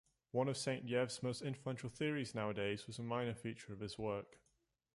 One 0.31 0.47
of 0.47 0.57
Saint-Yves's 0.57 1.21
most 1.21 1.43
influential 1.43 1.87
theories 1.87 2.33
nowadays 2.33 2.87
was 2.87 2.97
a 2.97 3.03
minor 3.03 3.35
feature 3.35 3.71
of 3.71 3.81
his 3.81 3.99
work. 3.99 4.39